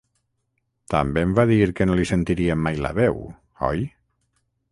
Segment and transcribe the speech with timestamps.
[0.93, 3.23] També em va dir que no li sentiríem mai la veu,
[3.71, 3.87] oi?